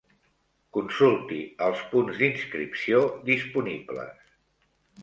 Consulti 0.77 1.37
els 1.67 1.83
punts 1.93 2.17
d'inscripció 2.23 3.05
disponibles. 3.31 4.35